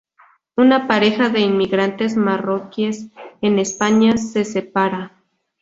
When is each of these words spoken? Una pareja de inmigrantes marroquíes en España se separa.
Una 0.57 0.87
pareja 0.87 1.29
de 1.29 1.41
inmigrantes 1.41 2.17
marroquíes 2.17 3.09
en 3.41 3.59
España 3.59 4.17
se 4.17 4.45
separa. 4.45 5.21